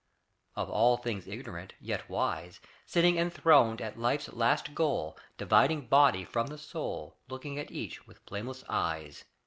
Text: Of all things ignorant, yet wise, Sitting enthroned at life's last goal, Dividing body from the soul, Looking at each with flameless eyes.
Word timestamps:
Of 0.55 0.67
all 0.67 0.97
things 0.97 1.27
ignorant, 1.27 1.75
yet 1.79 2.09
wise, 2.09 2.59
Sitting 2.87 3.19
enthroned 3.19 3.81
at 3.81 3.99
life's 3.99 4.33
last 4.33 4.73
goal, 4.73 5.15
Dividing 5.37 5.85
body 5.89 6.25
from 6.25 6.47
the 6.47 6.57
soul, 6.57 7.17
Looking 7.29 7.59
at 7.59 7.69
each 7.69 8.07
with 8.07 8.17
flameless 8.25 8.63
eyes. 8.67 9.25